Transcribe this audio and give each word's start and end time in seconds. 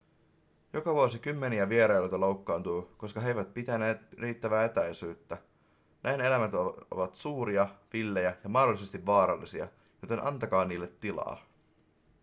joka 0.73 0.93
vuosi 0.93 1.19
kymmeniä 1.19 1.69
vierailijoita 1.69 2.19
loukkaantuu 2.19 2.91
koska 2.97 3.19
he 3.19 3.27
eivät 3.27 3.53
pitäneet 3.53 4.13
riittävää 4.13 4.65
etäisyyttä 4.65 5.37
nämä 6.03 6.23
eläimet 6.23 6.53
ovat 6.91 7.15
suuria 7.15 7.67
villejä 7.93 8.35
ja 8.43 8.49
mahdollisesti 8.49 9.05
vaarallisia 9.05 9.67
joten 10.01 10.23
antakaa 10.27 10.65
niille 10.65 10.87
tilaa 10.87 11.37